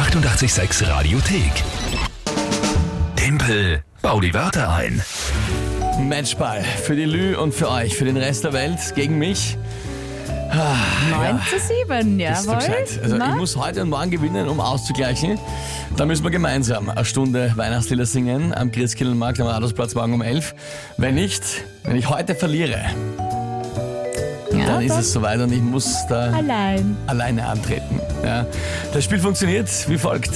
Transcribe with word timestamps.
886 0.00 0.88
Radiothek. 0.88 1.52
Tempel, 3.16 3.82
bau 4.00 4.18
die 4.18 4.32
Wörter 4.32 4.72
ein. 4.72 5.02
Matchball 6.00 6.64
für 6.64 6.96
die 6.96 7.04
Lü 7.04 7.36
und 7.36 7.52
für 7.52 7.70
euch, 7.70 7.94
für 7.94 8.06
den 8.06 8.16
Rest 8.16 8.44
der 8.44 8.54
Welt, 8.54 8.78
gegen 8.94 9.18
mich. 9.18 9.58
9 11.10 11.40
zu 11.50 11.58
7, 11.58 12.16
Bist 12.16 12.46
du 12.46 12.50
jawohl. 12.50 13.02
Also 13.02 13.16
Na? 13.18 13.28
ich 13.28 13.36
muss 13.36 13.56
heute 13.56 13.82
und 13.82 13.90
morgen 13.90 14.10
gewinnen, 14.10 14.48
um 14.48 14.58
auszugleichen. 14.58 15.38
Da 15.98 16.06
müssen 16.06 16.24
wir 16.24 16.30
gemeinsam 16.30 16.88
eine 16.88 17.04
Stunde 17.04 17.52
Weihnachtslieder 17.56 18.06
singen 18.06 18.54
am 18.54 18.72
Christkindlmarkt 18.72 19.38
am 19.38 19.48
Rathausplatz 19.48 19.94
morgen 19.94 20.14
um 20.14 20.22
11. 20.22 20.54
Wenn 20.96 21.14
nicht, 21.14 21.42
wenn 21.84 21.96
ich 21.96 22.08
heute 22.08 22.34
verliere, 22.34 22.86
ja, 24.60 24.66
dann 24.66 24.82
ist 24.82 24.96
es 24.96 25.12
soweit 25.12 25.40
und 25.40 25.52
ich 25.52 25.60
muss 25.60 25.94
da 26.08 26.30
allein. 26.32 26.96
alleine 27.06 27.46
antreten. 27.46 28.00
Ja. 28.24 28.46
Das 28.92 29.04
Spiel 29.04 29.18
funktioniert 29.18 29.68
wie 29.88 29.98
folgt. 29.98 30.30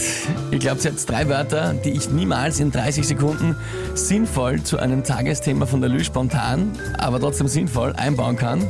Ihr 0.51 0.59
glaubt 0.59 0.85
jetzt 0.85 1.09
drei 1.11 1.29
Wörter, 1.29 1.75
die 1.75 1.91
ich 1.91 2.11
niemals 2.11 2.61
in 2.61 2.71
30 2.71 3.07
Sekunden 3.07 3.57
sinnvoll 3.95 4.63
zu 4.63 4.79
einem 4.79 5.05
Tagesthema 5.05 5.67
von 5.67 5.81
der 5.81 5.91
Lü 5.91 6.03
spontan, 6.03 6.73
aber 6.99 7.21
trotzdem 7.21 7.49
sinnvoll 7.49 7.93
einbauen 7.97 8.37
kann. 8.37 8.63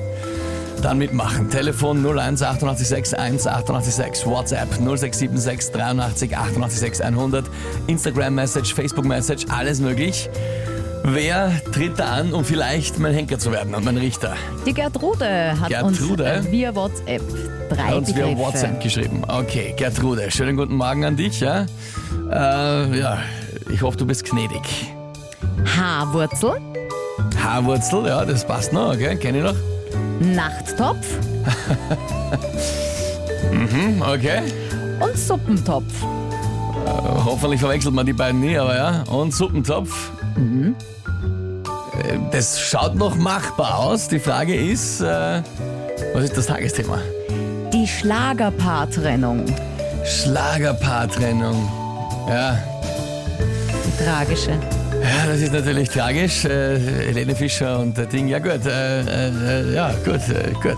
Dann 0.83 0.98
mitmachen. 0.98 1.48
Telefon 1.48 2.05
01 2.05 2.42
886 2.42 3.19
1 3.19 3.47
886, 3.47 4.27
WhatsApp 4.27 4.69
0676 4.78 5.73
83 5.73 6.36
88 6.36 7.05
100, 7.05 7.45
Instagram 7.86 8.34
Message, 8.34 8.75
Facebook 8.75 9.06
Message, 9.06 9.47
alles 9.48 9.80
möglich. 9.80 10.28
Wer 11.06 11.52
tritt 11.70 11.98
da 11.98 12.12
an, 12.14 12.32
um 12.32 12.44
vielleicht 12.46 12.98
mein 12.98 13.12
Henker 13.12 13.38
zu 13.38 13.52
werden 13.52 13.74
und 13.74 13.84
mein 13.84 13.98
Richter? 13.98 14.34
Die 14.64 14.72
Gertrude 14.72 15.54
hat 15.60 15.68
Gertrude? 15.68 16.36
uns 16.38 16.46
äh, 16.46 16.50
via 16.50 16.74
WhatsApp 16.74 17.20
drei 17.68 17.77
Hat 17.82 17.94
uns 17.94 18.08
via 18.14 18.24
Begriffe. 18.27 18.38
WhatsApp 18.40 18.80
geschrieben. 18.82 19.22
Okay, 19.28 19.74
Gertrude, 19.77 20.30
schönen 20.30 20.56
guten 20.56 20.77
Morgen 20.77 21.04
an 21.04 21.16
dich. 21.16 21.40
Ja, 21.40 21.66
äh, 22.30 22.98
ja 22.98 23.18
ich 23.70 23.82
hoffe, 23.82 23.98
du 23.98 24.06
bist 24.06 24.24
gnädig. 24.24 24.62
Haarwurzel, 25.77 26.52
Haarwurzel, 27.42 28.06
ja, 28.06 28.24
das 28.24 28.46
passt 28.46 28.72
noch, 28.72 28.94
okay, 28.94 29.14
kenne 29.16 29.39
ich 29.39 29.44
noch. 29.44 29.55
Nachttopf 30.20 31.06
Hm, 33.50 34.00
okay. 34.02 34.41
und 35.00 35.18
Suppentopf. 35.18 35.84
Äh, 36.02 36.89
hoffentlich 37.24 37.61
verwechselt 37.61 37.94
man 37.94 38.06
die 38.06 38.12
beiden 38.14 38.41
nie, 38.41 38.56
aber 38.56 38.74
ja. 38.74 39.02
Und 39.11 39.34
Suppentopf. 39.34 40.11
Äh, 40.36 42.18
Das 42.32 42.60
schaut 42.60 42.94
noch 42.94 43.14
machbar 43.16 43.78
aus. 43.78 44.08
Die 44.08 44.18
Frage 44.18 44.54
ist, 44.54 45.00
äh, 45.00 45.42
was 46.12 46.24
ist 46.24 46.36
das 46.36 46.46
Tagesthema? 46.46 46.98
Die 47.72 47.86
Schlagerpaartrennung. 47.86 49.44
Schlagerpaartrennung. 50.05 51.68
Ja, 52.28 52.58
Die 53.86 54.05
tragische. 54.05 54.50
Ja, 54.50 55.27
das 55.27 55.40
ist 55.40 55.52
natürlich 55.52 55.88
tragisch. 55.90 56.44
Äh, 56.44 56.78
Helene 56.78 57.34
Fischer 57.34 57.78
und 57.80 57.96
der 57.96 58.06
Ding. 58.06 58.28
Ja 58.28 58.38
gut, 58.38 58.64
äh, 58.66 59.00
äh, 59.00 59.74
ja 59.74 59.92
gut, 60.05 60.20
äh, 60.30 60.52
gut. 60.62 60.77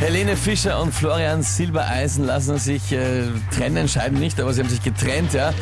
Helene 0.00 0.34
Fischer 0.34 0.80
und 0.80 0.94
Florian 0.94 1.42
Silbereisen 1.42 2.24
lassen 2.24 2.56
sich 2.56 2.90
äh, 2.90 3.24
trennen, 3.54 3.86
scheiden 3.86 4.18
nicht, 4.18 4.40
aber 4.40 4.54
sie 4.54 4.62
haben 4.62 4.70
sich 4.70 4.82
getrennt, 4.82 5.34
ja. 5.34 5.52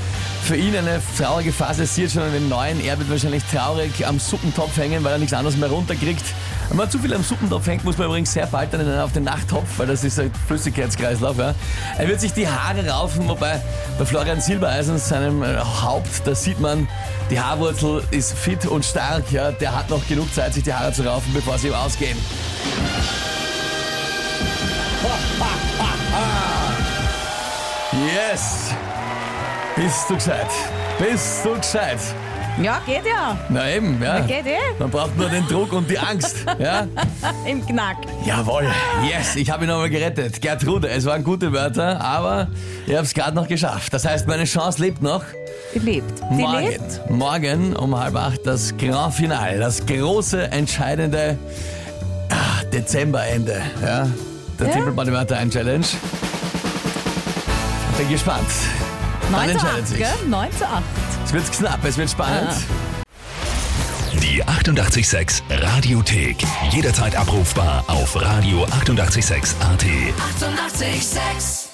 Für 0.45 0.55
ihn 0.55 0.77
eine 0.77 1.03
traurige 1.19 1.53
Phase, 1.53 1.87
sie 1.87 2.05
hat 2.05 2.13
schon 2.13 2.23
einen 2.23 2.49
neuen, 2.49 2.81
er 2.81 2.97
wird 3.01 3.11
wahrscheinlich 3.11 3.43
traurig 3.53 4.07
am 4.07 4.21
Suppentopf 4.21 4.77
hängen, 4.77 5.03
weil 5.03 5.15
er 5.15 5.19
nichts 5.19 5.35
anderes 5.35 5.57
mehr 5.57 5.69
runterkriegt. 5.69 6.23
Wenn 6.69 6.77
man 6.77 6.89
zu 6.89 7.01
viel 7.01 7.13
am 7.15 7.25
Suppentopf 7.25 7.67
hängt, 7.67 7.85
muss 7.85 7.99
man 7.99 8.07
übrigens 8.07 8.33
sehr 8.33 8.47
bald 8.47 8.73
dann 8.73 9.01
auf 9.01 9.11
den 9.11 9.25
Nachttopf, 9.25 9.67
weil 9.77 9.89
das 9.89 10.05
ist 10.05 10.21
ein 10.21 10.31
Flüssigkeitskreislauf, 10.47 11.37
ja. 11.37 11.53
Er 11.99 12.07
wird 12.07 12.21
sich 12.21 12.33
die 12.33 12.47
Haare 12.47 12.87
raufen, 12.87 13.27
wobei 13.29 13.61
bei 13.99 14.05
Florian 14.05 14.41
Silbereisen, 14.41 14.99
seinem 14.99 15.43
äh, 15.43 15.57
Haupt, 15.57 16.25
da 16.25 16.37
sieht 16.37 16.61
man, 16.61 16.87
die 17.29 17.41
Haarwurzel 17.41 18.05
ist 18.13 18.39
fit 18.39 18.67
und 18.67 18.85
stark, 18.85 19.33
ja. 19.33 19.51
Der 19.51 19.77
hat 19.77 19.91
noch 19.91 20.07
genug 20.07 20.33
Zeit, 20.33 20.55
sich 20.55 20.63
die 20.63 20.73
Haare 20.73 20.93
zu 20.93 21.03
raufen, 21.03 21.35
bevor 21.35 21.59
sie 21.59 21.67
ihm 21.69 21.75
ausgehen. 21.75 22.17
Yes! 27.93 28.71
Bist 29.75 30.11
du 30.11 30.15
gescheit? 30.15 30.47
Bist 30.99 31.45
du 31.45 31.57
gescheit? 31.57 31.99
Ja, 32.63 32.81
geht 32.85 33.07
ja. 33.07 33.39
Na 33.49 33.71
eben, 33.71 34.03
ja. 34.03 34.19
Geht 34.21 34.47
eh. 34.47 34.59
Man 34.79 34.91
braucht 34.91 35.17
nur 35.17 35.29
den 35.29 35.47
Druck 35.47 35.73
und 35.73 35.89
die 35.89 35.99
Angst. 35.99 36.45
Ja? 36.59 36.89
Im 37.47 37.65
Knack. 37.65 37.99
Jawohl. 38.25 38.67
Yes, 39.09 39.37
ich 39.37 39.49
habe 39.51 39.65
ihn 39.65 39.69
nochmal 39.69 39.91
gerettet. 39.91 40.41
Gertrude, 40.41 40.89
es 40.89 41.05
waren 41.07 41.23
gute 41.23 41.53
Wörter, 41.53 42.01
aber 42.01 42.49
ich 42.87 42.95
habe 42.95 43.05
es 43.05 43.15
gerade 43.15 43.37
noch 43.37 43.47
geschafft. 43.47 43.95
Das 43.95 44.05
heißt, 44.05 44.27
meine 44.27 44.45
Chance 44.45 44.83
lebt 44.83 45.01
noch. 45.03 45.23
Die 45.75 45.79
lebt. 45.79 46.21
Die 46.31 46.43
Morgen, 46.43 46.67
lebt. 46.67 47.11
morgen 47.11 47.77
um 47.77 47.99
halb 47.99 48.17
acht 48.17 48.45
das 48.45 48.77
Grand 48.77 49.15
Finale, 49.15 49.59
das 49.59 49.87
große, 49.87 50.51
entscheidende 50.51 51.39
ah, 52.31 52.65
Dezemberende. 52.73 53.63
Ja? 53.81 54.09
Der 54.59 54.67
Ja. 54.69 54.73
Triple 54.75 54.93
Body 54.93 55.13
Wörter 55.13 55.37
ein 55.39 55.51
Challenge. 55.51 55.87
Bin 57.97 58.09
gespannt. 58.09 58.47
Dann 59.23 59.33
9 59.33 59.45
zu 59.47 59.51
entscheidet 59.53 59.83
8, 59.83 59.89
sich. 59.89 59.99
gell? 59.99 60.15
9 60.29 60.53
zu 60.57 60.67
8. 60.67 60.83
Es 61.25 61.33
wird 61.33 61.53
knapp, 61.53 61.85
es 61.85 61.97
wird 61.99 62.11
spannend. 62.11 62.51
Ah. 62.51 62.57
Die 64.23 64.43
886 64.47 65.43
Radiothek. 65.51 66.37
Jederzeit 66.71 67.17
abrufbar 67.17 67.85
auf 67.87 68.17
radio886.at. 68.17 68.73
886! 68.83 69.55
886 69.61 71.68